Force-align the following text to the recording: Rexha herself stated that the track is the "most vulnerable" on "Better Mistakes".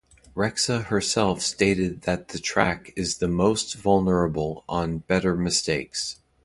Rexha 0.35 0.85
herself 0.85 1.43
stated 1.43 2.01
that 2.07 2.29
the 2.29 2.39
track 2.39 2.91
is 2.95 3.17
the 3.19 3.27
"most 3.27 3.75
vulnerable" 3.75 4.63
on 4.67 4.97
"Better 4.97 5.35
Mistakes". 5.35 6.19